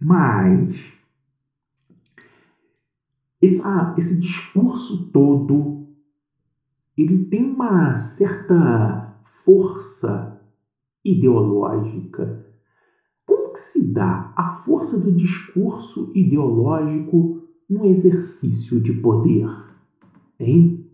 Mas 0.00 0.92
essa, 3.42 3.94
esse 3.98 4.18
discurso 4.18 5.10
todo 5.12 5.86
ele 6.96 7.26
tem 7.26 7.44
uma 7.44 7.96
certa 7.96 9.14
força 9.44 10.40
ideológica 11.04 12.47
que 13.58 13.64
se 13.64 13.92
dá 13.92 14.32
a 14.36 14.50
força 14.64 15.00
do 15.00 15.10
discurso 15.10 16.12
ideológico 16.14 17.42
no 17.68 17.84
exercício 17.86 18.80
de 18.80 18.92
poder? 18.92 19.48
Hein? 20.38 20.86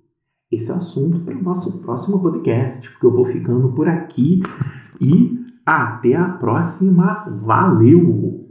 Esse 0.51 0.73
é 0.73 0.75
assunto 0.75 1.21
para 1.21 1.37
o 1.37 1.43
nosso 1.43 1.81
próximo 1.81 2.21
podcast, 2.21 2.89
porque 2.91 3.07
eu 3.07 3.13
vou 3.13 3.27
ficando 3.27 3.73
por 3.73 3.87
aqui 3.87 4.41
e 5.01 5.39
até 5.67 6.15
a 6.15 6.29
próxima. 6.29 7.25
Valeu! 7.45 8.44